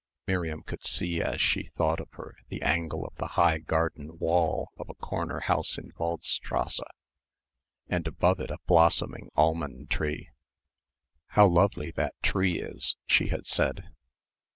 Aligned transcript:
Miriam 0.25 0.63
could 0.63 0.83
see 0.83 1.21
as 1.21 1.39
she 1.39 1.65
thought 1.77 1.99
of 1.99 2.09
her, 2.13 2.33
the 2.49 2.63
angle 2.63 3.05
of 3.05 3.13
the 3.17 3.27
high 3.37 3.59
garden 3.59 4.17
wall 4.17 4.71
of 4.77 4.89
a 4.89 4.95
corner 4.95 5.41
house 5.41 5.77
in 5.77 5.91
Waldstrasse 5.95 6.79
and 7.87 8.07
above 8.07 8.39
it 8.39 8.49
a 8.49 8.57
blossoming 8.65 9.29
almond 9.35 9.91
tree. 9.91 10.29
"How 11.27 11.45
lovely 11.45 11.91
that 11.91 12.15
tree 12.23 12.59
is," 12.59 12.95
she 13.05 13.27
had 13.27 13.45
said. 13.45 13.91